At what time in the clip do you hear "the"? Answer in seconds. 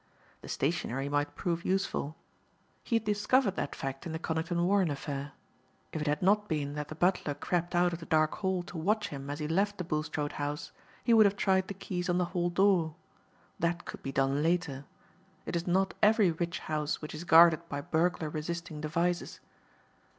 0.41-0.47, 4.13-4.17, 6.87-6.95, 7.99-8.07, 9.77-9.83, 11.67-11.75, 12.17-12.25